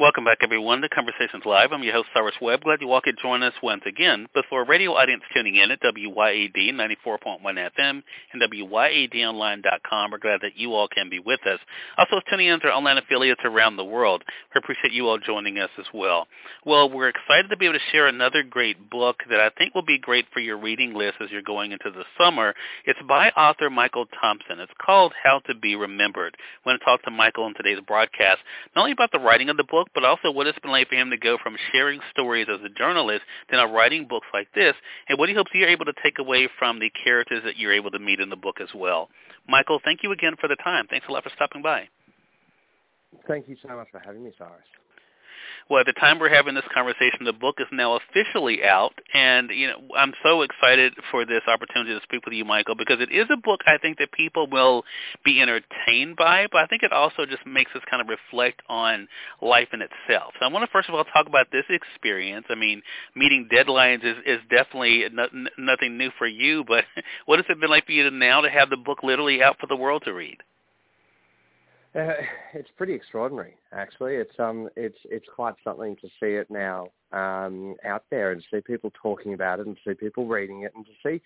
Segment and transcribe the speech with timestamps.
[0.00, 1.72] Welcome back, everyone, to Conversations Live.
[1.72, 2.62] I'm your host, Cyrus Webb.
[2.62, 4.28] Glad you all could join us once again.
[4.32, 8.02] But for a radio audience tuning in at WYAD 94.1 FM
[8.32, 11.58] and WYADonline.com, we're glad that you all can be with us.
[11.98, 14.24] Also tuning in to our online affiliates around the world.
[14.54, 16.26] We appreciate you all joining us as well.
[16.64, 19.84] Well, we're excited to be able to share another great book that I think will
[19.84, 22.54] be great for your reading list as you're going into the summer.
[22.86, 24.60] It's by author Michael Thompson.
[24.60, 26.38] It's called How to Be Remembered.
[26.64, 28.38] I want to talk to Michael in today's broadcast,
[28.74, 30.94] not only about the writing of the book, but also what it's been like for
[30.94, 34.74] him to go from sharing stories as a journalist to now writing books like this,
[35.08, 37.90] and what he hopes you're able to take away from the characters that you're able
[37.90, 39.08] to meet in the book as well.
[39.48, 40.86] Michael, thank you again for the time.
[40.88, 41.88] Thanks a lot for stopping by.
[43.26, 44.62] Thank you so much for having me, Cyrus.
[45.70, 49.50] Well, at the time we're having this conversation, the book is now officially out, and
[49.50, 53.12] you know I'm so excited for this opportunity to speak with you, Michael, because it
[53.12, 54.82] is a book I think that people will
[55.24, 59.06] be entertained by, but I think it also just makes us kind of reflect on
[59.40, 60.34] life in itself.
[60.40, 62.46] So I want to first of all talk about this experience.
[62.50, 62.82] I mean,
[63.14, 65.04] meeting deadlines is, is definitely
[65.56, 66.84] nothing new for you, but
[67.26, 69.60] what has it been like for you to now to have the book literally out
[69.60, 70.38] for the world to read?
[71.94, 72.12] Uh,
[72.54, 74.14] it's pretty extraordinary, actually.
[74.14, 78.60] It's um, it's it's quite something to see it now um, out there and see
[78.60, 81.20] people talking about it and see people reading it and to see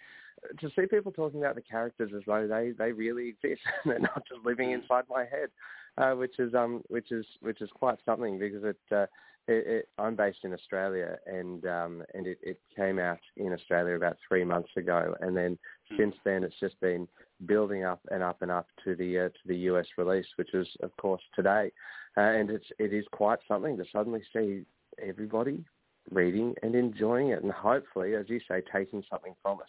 [0.61, 4.01] to see people talking about the characters as though they they really exist and they're
[4.01, 5.51] not just living inside my head,
[5.99, 8.79] uh, which is um, which is which is quite something because it.
[8.95, 9.07] Uh,
[9.47, 13.95] it, it, I'm based in Australia, and um, and it, it came out in Australia
[13.95, 15.59] about three months ago, and then
[15.93, 15.97] mm.
[15.97, 17.07] since then it's just been
[17.47, 20.69] building up and up and up to the uh, to the US release, which is
[20.83, 21.71] of course today,
[22.17, 24.63] uh, and it's it is quite something to suddenly see
[25.03, 25.65] everybody
[26.11, 29.67] reading and enjoying it, and hopefully, as you say, taking something from it.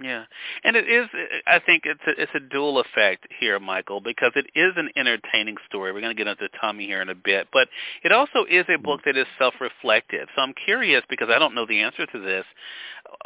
[0.00, 0.24] Yeah,
[0.64, 1.06] and it is.
[1.46, 5.56] I think it's a, it's a dual effect here, Michael, because it is an entertaining
[5.68, 5.92] story.
[5.92, 7.68] We're going to get into Tommy here in a bit, but
[8.02, 10.28] it also is a book that is self-reflective.
[10.34, 12.46] So I'm curious because I don't know the answer to this.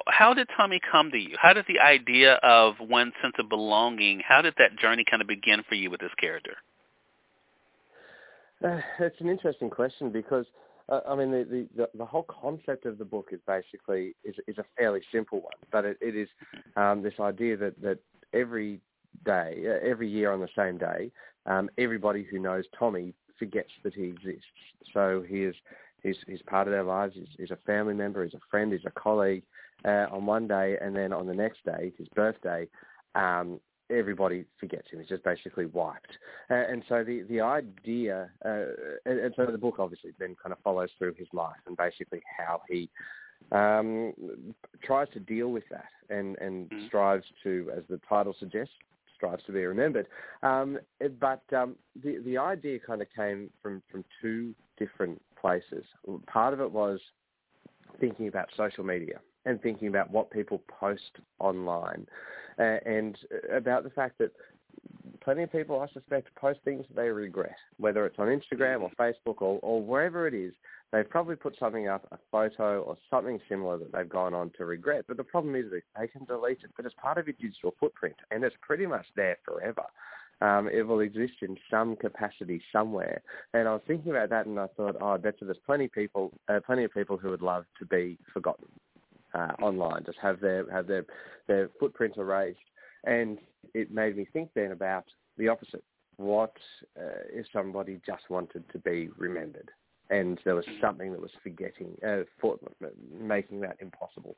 [0.09, 1.37] How did Tommy come to you?
[1.41, 4.21] How did the idea of one sense of belonging?
[4.27, 6.57] How did that journey kind of begin for you with this character?
[8.65, 10.47] Uh, it's an interesting question because
[10.89, 14.59] uh, I mean, the, the, the whole concept of the book is basically is, is
[14.59, 16.29] a fairly simple one, but it, it is
[16.77, 17.99] um, this idea that, that
[18.33, 18.81] every
[19.25, 21.11] day, uh, every year on the same day,
[21.47, 24.45] um, everybody who knows Tommy forgets that he exists.
[24.93, 25.55] So he is
[26.03, 27.15] he's, he's part of their lives.
[27.15, 28.25] He's, he's a family member.
[28.25, 28.73] He's a friend.
[28.73, 29.43] He's a colleague
[29.85, 32.69] uh, on one day, and then on the next day, his birthday,
[33.15, 33.61] um,
[33.91, 35.01] everybody forgets him.
[35.01, 36.19] He's just basically wiped.
[36.51, 38.67] Uh, and so the the idea, uh,
[39.05, 42.23] and, and, so the book obviously then kind of follows through his life and basically
[42.39, 42.89] how he
[43.53, 44.13] um,
[44.83, 46.87] tries to deal with that and and mm-hmm.
[46.87, 48.75] strives to, as the title suggests,
[49.15, 50.09] strives to be remembered.
[50.43, 50.79] Um,
[51.21, 55.85] but um, the the idea kind of came from from two different places.
[56.27, 57.01] Part of it was
[58.01, 62.07] thinking about social media and thinking about what people post online
[62.59, 63.17] uh, and
[63.51, 64.33] about the fact that
[65.23, 68.91] plenty of people, I suspect, post things that they regret, whether it's on Instagram or
[68.99, 70.53] Facebook or, or wherever it is.
[70.93, 74.65] They've probably put something up, a photo or something similar that they've gone on to
[74.65, 75.05] regret.
[75.09, 77.75] But the problem is that they can delete it, but it's part of your digital
[77.81, 79.83] footprint, and it's pretty much there forever.
[80.43, 83.23] Um, it will exist in some capacity somewhere.
[83.53, 85.87] And I was thinking about that, and I thought, oh, I bet you there's plenty
[85.87, 88.69] of people, uh, plenty of people who would love to be forgotten
[89.37, 91.05] uh, online, just have their have their
[91.47, 92.59] their footprint erased.
[93.05, 93.39] And
[93.75, 95.05] it made me think then about
[95.39, 95.85] the opposite.
[96.17, 96.55] What
[96.99, 99.71] uh, if somebody just wanted to be remembered,
[100.11, 102.59] and there was something that was forgetting, uh, for,
[103.13, 104.37] making that impossible?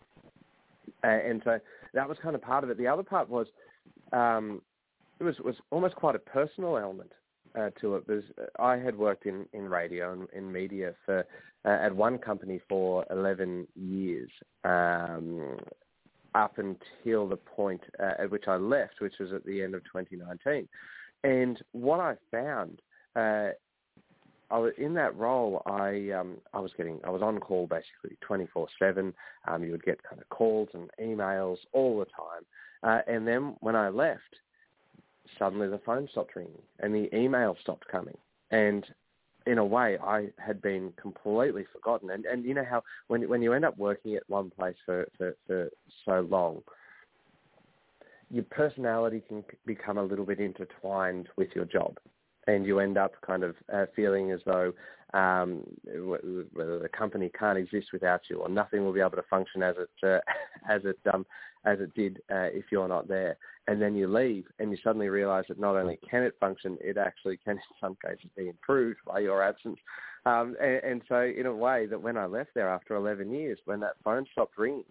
[1.05, 1.59] Uh, and so
[1.95, 2.79] that was kind of part of it.
[2.79, 3.47] The other part was
[4.13, 4.61] um,
[5.21, 7.13] it was was almost quite a personal element
[7.59, 8.07] uh, to it.
[8.07, 8.25] Because
[8.59, 11.27] I had worked in in radio and in media for
[11.65, 14.31] uh, at one company for 11 years
[14.65, 15.59] um,
[16.35, 19.83] up until the point uh, at which I left, which was at the end of
[19.85, 20.69] 2019.
[21.25, 22.81] And what I found,
[23.17, 23.51] uh,
[24.51, 28.17] I was, in that role, I um, I was getting I was on call basically
[28.27, 29.13] 24/7.
[29.47, 32.45] Um, you would get kind of calls and emails all the time.
[32.83, 34.37] Uh, and then when I left,
[35.39, 38.17] suddenly the phone stopped ringing and the email stopped coming.
[38.51, 38.85] And
[39.47, 42.11] in a way, I had been completely forgotten.
[42.11, 45.09] And and you know how when when you end up working at one place for
[45.17, 45.71] for, for
[46.05, 46.63] so long,
[48.31, 51.99] your personality can become a little bit intertwined with your job,
[52.49, 54.73] and you end up kind of uh, feeling as though
[55.15, 55.63] um,
[56.55, 59.77] whether the company can't exist without you, or nothing will be able to function as
[59.79, 60.19] it uh,
[60.71, 61.25] as it um,
[61.65, 63.37] as it did uh, if you're not there.
[63.67, 66.97] And then you leave, and you suddenly realise that not only can it function, it
[66.97, 69.79] actually can, in some cases, be improved by your absence.
[70.25, 73.59] Um, and, and so, in a way, that when I left there after 11 years,
[73.67, 74.85] when that phone stopped ringing,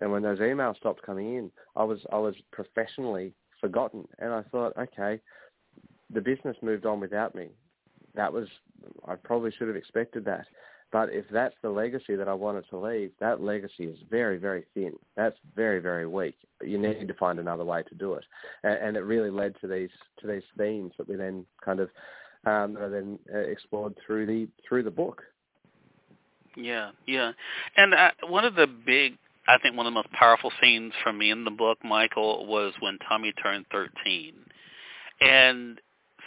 [0.00, 4.42] and when those emails stopped coming in, I was I was professionally forgotten, and I
[4.42, 5.20] thought, okay,
[6.12, 7.48] the business moved on without me.
[8.14, 8.48] That was
[9.06, 10.46] I probably should have expected that.
[10.92, 14.64] But if that's the legacy that I wanted to leave, that legacy is very, very
[14.74, 14.92] thin.
[15.16, 16.36] That's very, very weak.
[16.62, 18.24] You need to find another way to do it,
[18.62, 19.90] and, and it really led to these
[20.20, 21.90] to these themes that we then kind of
[22.46, 25.22] um, then uh, explored through the through the book.
[26.56, 27.32] Yeah, yeah,
[27.76, 29.18] and uh, one of the big,
[29.48, 32.72] I think, one of the most powerful scenes for me in the book, Michael, was
[32.78, 34.34] when Tommy turned thirteen,
[35.20, 35.80] and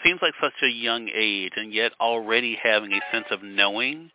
[0.08, 4.10] seems like such a young age, and yet already having a sense of knowing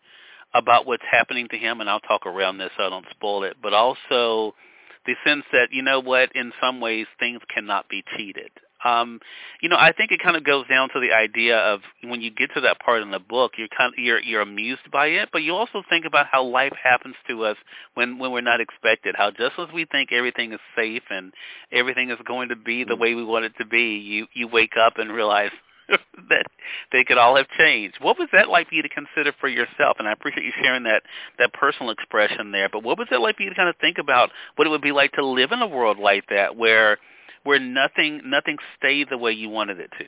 [0.55, 3.57] about what's happening to him, and I'll talk around this so I don't spoil it,
[3.63, 4.55] but also
[5.07, 8.51] the sense that, you know what, in some ways things cannot be cheated.
[8.85, 9.21] Um,
[9.61, 12.31] you know, I think it kind of goes down to the idea of when you
[12.33, 15.29] get to that part in the book, you're kind of you're you're amused by it,
[15.33, 17.57] but you also think about how life happens to us
[17.95, 19.15] when when we're not expected.
[19.17, 21.33] How just as we think everything is safe and
[21.71, 23.01] everything is going to be the mm.
[23.01, 25.53] way we want it to be, you you wake up and realize
[26.29, 26.47] that
[26.93, 27.97] they could all have changed.
[28.01, 29.97] What was that like for you to consider for yourself?
[29.99, 31.03] And I appreciate you sharing that
[31.39, 32.69] that personal expression there.
[32.69, 34.83] But what was it like for you to kind of think about what it would
[34.83, 36.99] be like to live in a world like that, where
[37.45, 40.07] where nothing nothing stayed the way you wanted it to?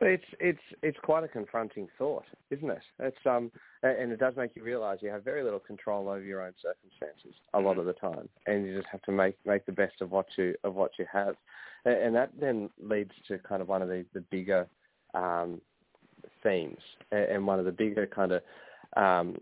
[0.00, 2.82] It's it's it's quite a confronting thought, isn't it?
[2.98, 3.52] It's um
[3.82, 7.38] and it does make you realise you have very little control over your own circumstances
[7.54, 10.10] a lot of the time, and you just have to make make the best of
[10.10, 11.36] what you of what you have
[11.84, 14.66] and that then leads to kind of one of the, the bigger
[15.14, 15.60] um,
[16.42, 16.78] themes
[17.10, 18.42] and one of the bigger kind of
[18.96, 19.36] um,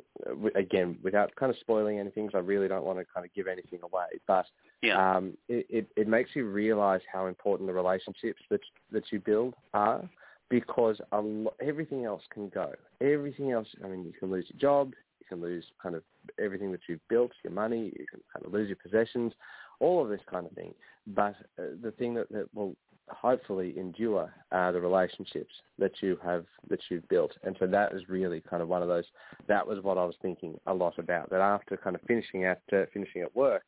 [0.55, 3.47] again without kind of spoiling anything because I really don't want to kind of give
[3.49, 4.47] anything away but
[4.83, 5.17] yeah.
[5.17, 8.61] um, it, it, it makes you realize how important the relationships that
[8.93, 10.09] that you build are
[10.51, 14.61] because a lo- everything else can go everything else I mean you can lose your
[14.61, 16.03] job you can lose kind of
[16.39, 19.33] everything that you've built your money you can kind of lose your possessions
[19.81, 20.75] all of this kind of thing.
[21.07, 22.77] But uh, the thing that, that will
[23.09, 27.33] hopefully endure are the relationships that you have that you've built.
[27.43, 29.05] And so that is really kind of one of those.
[29.49, 31.31] That was what I was thinking a lot about.
[31.31, 33.65] That after kind of finishing at uh, finishing at work,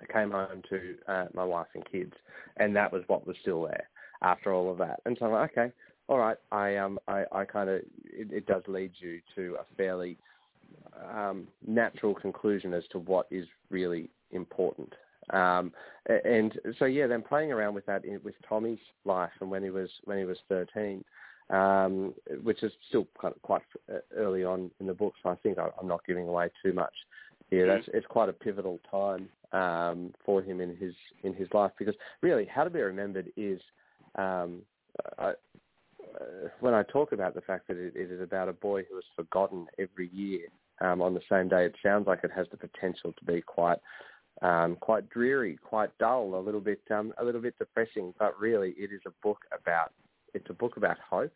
[0.00, 2.12] I came home to uh, my wife and kids,
[2.58, 3.88] and that was what was still there
[4.22, 5.00] after all of that.
[5.06, 5.72] And so I'm like, okay,
[6.08, 6.36] all right.
[6.50, 10.18] I um I, I kind of it, it does lead you to a fairly
[11.16, 14.92] um, natural conclusion as to what is really important
[15.30, 15.72] um,
[16.24, 19.70] and so yeah, then playing around with that in, with Tommy's life and when he
[19.70, 21.04] was when he was 13,
[21.50, 23.62] um, which is still kind of quite
[24.16, 26.94] early on in the book, so I think I, am not giving away too much
[27.50, 27.66] here.
[27.66, 27.76] Mm-hmm.
[27.76, 31.94] That's it's quite a pivotal time um, for him in his in his life because
[32.20, 33.60] really, how to be remembered is.
[34.16, 34.62] Um,
[35.18, 35.32] I,
[36.20, 38.98] uh, when I talk about the fact that it, it is about a boy who
[38.98, 40.40] is forgotten every year
[40.82, 43.78] um, on the same day, it sounds like it has the potential to be quite
[44.42, 48.12] um, quite dreary, quite dull, a little bit um, a little bit depressing.
[48.18, 49.92] But really, it is a book about
[50.34, 51.32] it's a book about hope,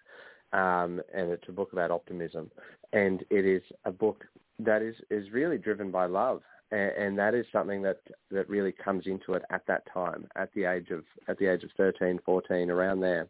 [0.53, 2.51] um, and it's a book about optimism,
[2.93, 4.25] and it is a book
[4.59, 9.07] that is is really driven by love, and, that is something that that really comes
[9.07, 12.71] into it at that time, at the age of at the age of 13, 14,
[12.71, 13.29] around there,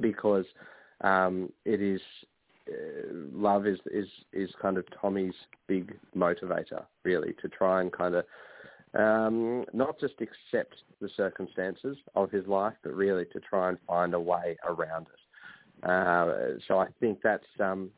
[0.00, 0.44] because
[1.00, 2.00] um, it is
[2.68, 2.72] uh,
[3.32, 5.34] love is is is kind of Tommy's
[5.66, 8.24] big motivator, really, to try and kind of
[8.98, 14.14] um, not just accept the circumstances of his life, but really to try and find
[14.14, 15.88] a way around it.
[15.88, 17.90] Uh, so I think that's um,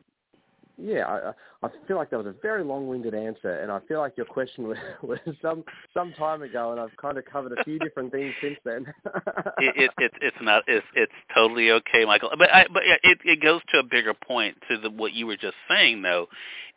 [0.77, 4.17] yeah, I, I feel like that was a very long-winded answer, and I feel like
[4.17, 7.79] your question was, was some some time ago, and I've kind of covered a few
[7.79, 8.87] different things since then.
[9.59, 12.31] it, it, it it's not it's it's totally okay, Michael.
[12.37, 15.37] But I, but it it goes to a bigger point to the what you were
[15.37, 16.27] just saying, though,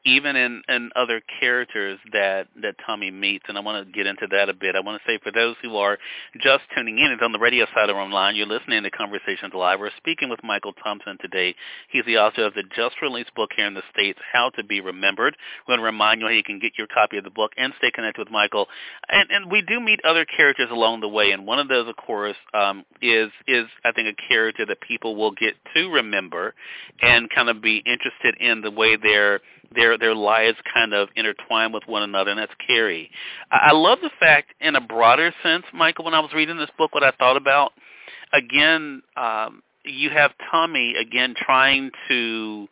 [0.06, 4.28] even in, in other characters that, that Tommy meets, and I want to get into
[4.32, 4.76] that a bit.
[4.76, 5.98] I want to say for those who are
[6.42, 9.80] just tuning in, it's on the radio side or online, you're listening to Conversations Live.
[9.80, 11.56] We're speaking with Michael Thompson today.
[11.90, 15.36] He's the author of the just-released book here in the States, How to Be Remembered.
[15.68, 17.74] We're going to remind you how you can get your copy of the book and
[17.78, 18.68] stay connected with Michael.
[19.10, 21.96] And, and we do meet other characters along the way, and one of those, of
[21.98, 26.54] course, um, is, is, I think, a character that people will get to remember
[27.02, 29.42] and kind of be interested in the way they're
[29.74, 33.10] their their lives kind of intertwine with one another, and that's Carrie.
[33.52, 36.06] I, I love the fact, in a broader sense, Michael.
[36.06, 37.72] When I was reading this book, what I thought about
[38.34, 42.68] again, um, you have Tommy again trying to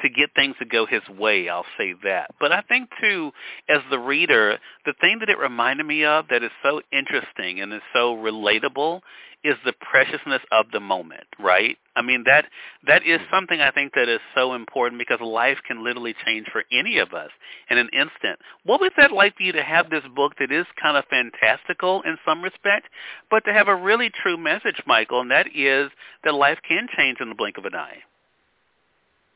[0.00, 2.30] to get things to go his way, I'll say that.
[2.40, 3.32] But I think too,
[3.68, 7.72] as the reader, the thing that it reminded me of that is so interesting and
[7.72, 9.00] is so relatable
[9.44, 11.78] is the preciousness of the moment, right?
[11.94, 12.46] I mean that
[12.86, 13.34] that is mm-hmm.
[13.34, 17.12] something I think that is so important because life can literally change for any of
[17.12, 17.30] us
[17.70, 18.40] in an instant.
[18.64, 22.02] What was that like for you to have this book that is kind of fantastical
[22.02, 22.88] in some respect,
[23.30, 25.90] but to have a really true message, Michael, and that is
[26.24, 27.98] that life can change in the blink of an eye.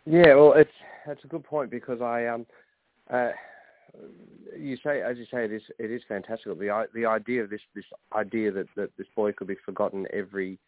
[0.04, 0.71] Yeah, well, it's
[1.06, 2.47] that's a good point because I um,
[3.12, 3.30] uh,
[4.59, 6.54] you say as you say it is it is fantastical.
[6.54, 10.59] The the idea of this this idea that that this boy could be forgotten every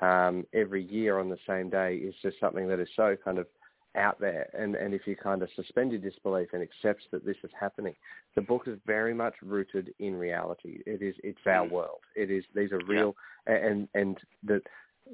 [0.00, 3.46] um every year on the same day is just something that is so kind of
[3.94, 7.36] out there and and if you kind of suspend your disbelief and accepts that this
[7.44, 7.94] is happening
[8.34, 11.72] the book is very much rooted in reality it is it's our mm.
[11.72, 13.14] world it is these are real
[13.46, 13.54] yeah.
[13.56, 14.62] and and that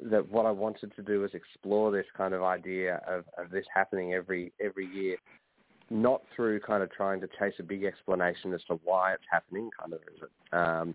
[0.04, 3.64] that what I wanted to do was explore this kind of idea of, of this
[3.74, 5.16] happening every every year,
[5.90, 9.70] not through kind of trying to chase a big explanation as to why it's happening,
[9.78, 10.94] kind of as a um,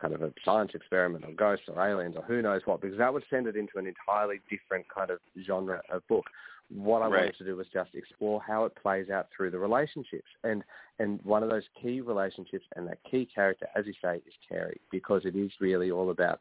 [0.00, 3.12] kind of a science experiment or ghosts or aliens or who knows what, because that
[3.12, 6.24] would send it into an entirely different kind of genre of book.
[6.70, 7.12] What I right.
[7.12, 10.62] wanted to do was just explore how it plays out through the relationships, and
[10.98, 14.80] and one of those key relationships and that key character, as you say, is Carrie,
[14.90, 16.40] because it is really all about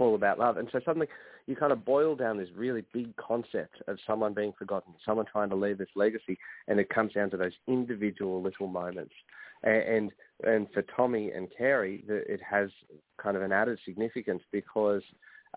[0.00, 0.56] all about love.
[0.56, 1.08] And so suddenly
[1.46, 5.48] you kind of boil down this really big concept of someone being forgotten, someone trying
[5.48, 6.38] to leave this legacy,
[6.68, 9.14] and it comes down to those individual little moments.
[9.62, 10.12] And
[10.44, 12.70] and for Tommy and Carrie, it has
[13.16, 15.02] kind of an added significance because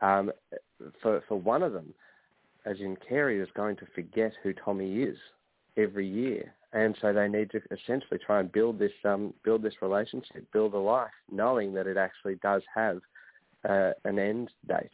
[0.02, 0.32] um,
[1.02, 1.94] for for one of them,
[2.66, 5.18] as in Carrie is going to forget who Tommy is
[5.78, 9.82] every year, and so they need to essentially try and build this um, build this
[9.82, 13.02] relationship, build a life, knowing that it actually does have
[13.68, 14.92] uh, an end date,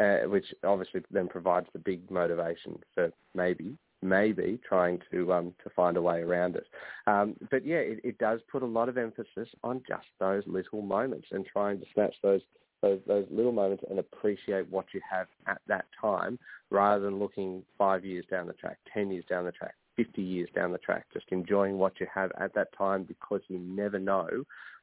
[0.00, 5.70] uh, which obviously then provides the big motivation for maybe maybe trying to um, to
[5.70, 6.66] find a way around it.
[7.06, 10.82] Um, but yeah, it, it does put a lot of emphasis on just those little
[10.82, 12.42] moments and trying to snatch those
[12.82, 16.38] those, those little moments and appreciate what you have at that time
[16.70, 20.50] rather than looking five years down the track, ten years down the track, 50 years
[20.54, 24.28] down the track, just enjoying what you have at that time because you never know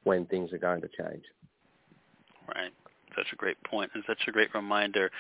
[0.03, 1.24] when things are going to change.
[2.48, 2.74] Right
[3.15, 5.12] such a great point and such a great reminder.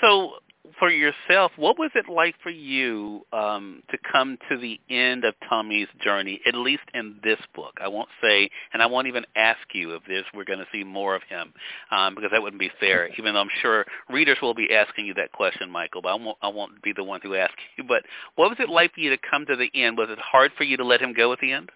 [0.00, 0.34] So
[0.78, 5.34] for yourself, what was it like for you um, to come to the end of
[5.48, 7.74] Tommy's journey, at least in this book?
[7.80, 10.84] I won't say, and I won't even ask you if this we're going to see
[10.84, 11.52] more of him,
[11.90, 13.08] um, because that wouldn't be fair.
[13.18, 16.38] Even though I'm sure readers will be asking you that question, Michael, but I won't,
[16.42, 17.84] I won't be the one to ask you.
[17.84, 18.02] But
[18.36, 19.96] what was it like for you to come to the end?
[19.96, 21.70] Was it hard for you to let him go at the end?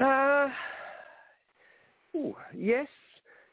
[0.00, 0.48] Uh,
[2.14, 2.86] ooh, yes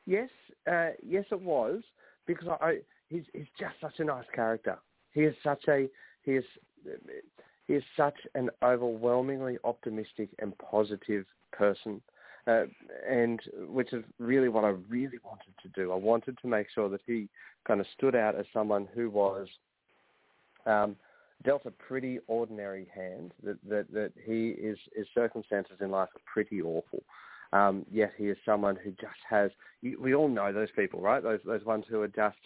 [0.06, 0.30] yes,
[0.72, 1.82] uh, yes, it was
[2.26, 2.78] because I, I
[3.10, 4.78] he's he's just such a nice character.
[5.12, 5.88] He is such a
[6.24, 6.46] he is
[7.68, 12.02] he is such an overwhelmingly optimistic and positive person.
[12.48, 12.66] Uh,
[13.10, 15.92] and which is really what I really wanted to do.
[15.92, 17.28] I wanted to make sure that he
[17.68, 19.48] kind of stood out as someone who was
[20.68, 20.96] um,
[21.44, 23.34] dealt a pretty ordinary hand.
[23.44, 27.04] That that that he is his circumstances in life are pretty awful,
[27.56, 29.52] um, yet he is someone who just has.
[29.82, 31.24] We all know those people, right?
[31.24, 32.38] Those those ones who are just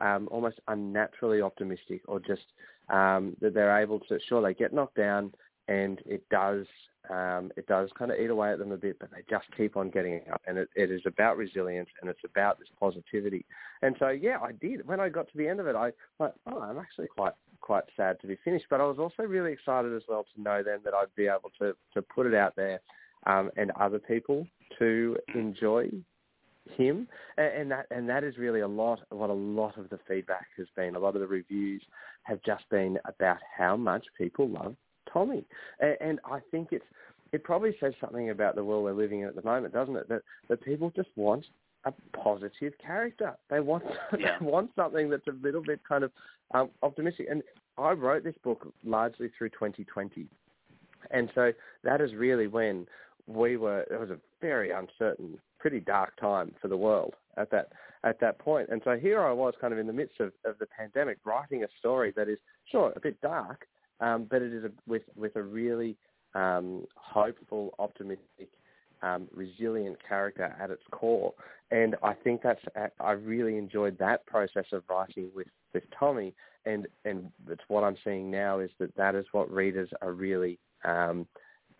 [0.00, 2.46] um, almost unnaturally optimistic, or just
[2.88, 4.18] um, that they're able to.
[4.28, 5.32] Sure, they get knocked down,
[5.68, 6.66] and it does
[7.08, 9.76] um, it does kind of eat away at them a bit, but they just keep
[9.76, 10.42] on getting up.
[10.46, 13.46] And it, it is about resilience, and it's about this positivity.
[13.82, 14.86] And so, yeah, I did.
[14.86, 17.84] When I got to the end of it, I thought, oh, I'm actually quite quite
[17.96, 18.66] sad to be finished.
[18.68, 21.50] But I was also really excited as well to know then that I'd be able
[21.60, 22.80] to to put it out there
[23.26, 24.46] um, and other people
[24.78, 25.90] to enjoy
[26.76, 29.98] him, and, and that and that is really a lot what a lot of the
[30.08, 30.96] feedback has been.
[30.96, 31.82] A lot of the reviews
[32.24, 34.74] have just been about how much people love
[35.12, 35.44] Tommy,
[35.80, 36.84] and, and I think it's
[37.32, 40.08] it probably says something about the world we're living in at the moment, doesn't it?
[40.08, 41.44] That that people just want
[41.84, 43.36] a positive character.
[43.48, 43.84] They want
[44.18, 44.38] yeah.
[44.38, 46.12] they want something that's a little bit kind of
[46.52, 47.28] um, optimistic.
[47.30, 47.42] And
[47.78, 50.26] I wrote this book largely through 2020,
[51.10, 51.52] and so
[51.84, 52.86] that is really when
[53.34, 57.72] we were it was a very uncertain, pretty dark time for the world at that
[58.04, 58.68] at that point.
[58.70, 61.64] And so here I was, kind of in the midst of, of the pandemic, writing
[61.64, 62.38] a story that is
[62.70, 63.66] sure a bit dark,
[64.00, 65.96] um, but it is a, with with a really
[66.34, 68.48] um, hopeful, optimistic
[69.02, 71.32] um, resilient character at its core.
[71.70, 72.60] And I think that's
[72.98, 76.34] I really enjoyed that process of writing with with Tommy,
[76.66, 80.58] and and it's what I'm seeing now is that that is what readers are really
[80.84, 81.26] um,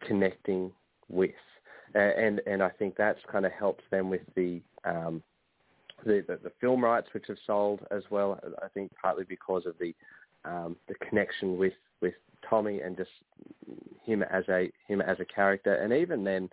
[0.07, 0.71] connecting
[1.11, 1.31] with,
[1.95, 5.23] and and I think that's kind of helped them with the um,
[6.05, 8.39] the, the, the film rights which have sold as well.
[8.63, 9.95] I think partly because of the
[10.45, 12.15] um, the connection with with
[12.49, 13.11] Tommy and just
[14.05, 16.49] him as a him as a character, and even then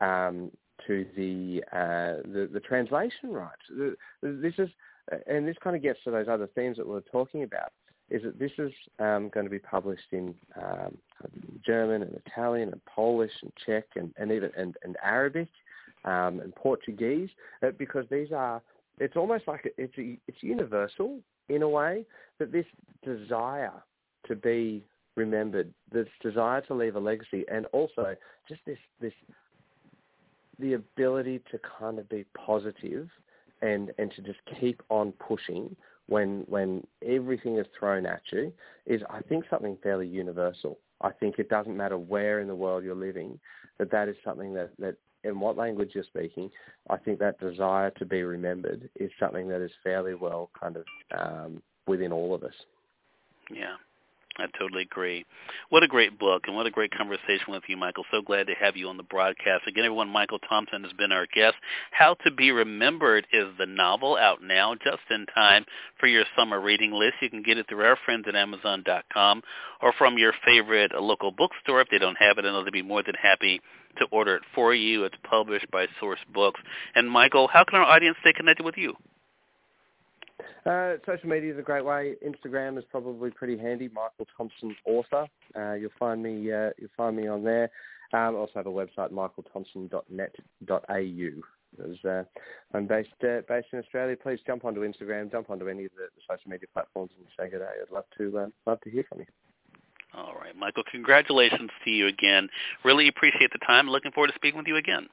[0.00, 0.50] um,
[0.86, 3.62] to the, uh, the the translation rights.
[4.22, 4.68] This is
[5.26, 7.72] and this kind of gets to those other themes that we are talking about.
[8.10, 10.98] Is that this is um, going to be published in um,
[11.64, 15.48] German and Italian and Polish and Czech and, and even and, and Arabic
[16.04, 17.30] um, and Portuguese
[17.62, 18.60] uh, because these are
[18.98, 22.04] it's almost like it's it's universal in a way
[22.38, 22.66] that this
[23.04, 23.72] desire
[24.26, 24.84] to be
[25.16, 28.14] remembered, this desire to leave a legacy, and also
[28.48, 29.12] just this this
[30.58, 33.08] the ability to kind of be positive
[33.60, 35.74] and and to just keep on pushing
[36.06, 38.52] when when everything is thrown at you
[38.86, 40.78] is I think something fairly universal.
[41.02, 43.38] I think it doesn't matter where in the world you're living,
[43.78, 46.50] that that is something that that in what language you're speaking,
[46.90, 50.84] I think that desire to be remembered is something that is fairly well kind of
[51.16, 52.54] um, within all of us.
[53.50, 53.76] Yeah,
[54.38, 55.26] I totally agree.
[55.68, 58.04] What a great book and what a great conversation with you, Michael.
[58.10, 59.66] So glad to have you on the broadcast.
[59.66, 61.56] Again, everyone, Michael Thompson has been our guest.
[61.90, 65.66] How to Be Remembered is the novel out now just in time
[66.00, 67.16] for your summer reading list.
[67.20, 69.42] You can get it through our friends at Amazon.com
[69.82, 71.82] or from your favorite local bookstore.
[71.82, 73.60] If they don't have it, I know they'd be more than happy
[73.98, 75.04] to order it for you.
[75.04, 76.60] It's published by Source Books.
[76.94, 78.94] And Michael, how can our audience stay connected with you?
[80.64, 82.14] Uh, social media is a great way.
[82.24, 83.88] Instagram is probably pretty handy.
[83.88, 85.26] Michael Thompson author.
[85.56, 86.52] Uh, you'll find me.
[86.52, 87.68] Uh, you'll find me on there.
[88.12, 91.42] Um, also have a website, michaelthompson.net.au.
[91.82, 92.24] As, uh,
[92.74, 94.14] I'm based uh, based in Australia.
[94.16, 97.48] Please jump onto Instagram, jump onto any of the, the social media platforms, and say
[97.50, 97.70] good day.
[97.82, 99.26] I'd love to uh, love to hear from you.
[100.14, 100.82] All right, Michael.
[100.90, 102.50] Congratulations to you again.
[102.84, 103.88] Really appreciate the time.
[103.88, 105.08] Looking forward to speaking with you again.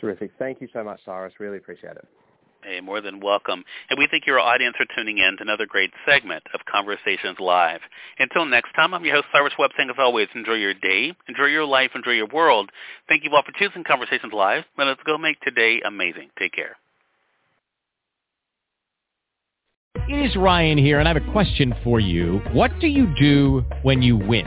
[0.00, 0.32] Terrific.
[0.38, 1.34] Thank you so much, Cyrus.
[1.38, 2.08] Really appreciate it.
[2.62, 3.64] Hey, more than welcome.
[3.88, 7.80] And we thank your audience for tuning in to another great segment of Conversations Live.
[8.18, 11.46] Until next time, I'm your host, Cyrus Webb, saying as always, enjoy your day, enjoy
[11.46, 12.70] your life, enjoy your world.
[13.08, 14.64] Thank you all for choosing Conversations Live.
[14.76, 16.28] Now let's go make today amazing.
[16.38, 16.76] Take care.
[19.94, 22.42] It is Ryan here, and I have a question for you.
[22.52, 24.46] What do you do when you win?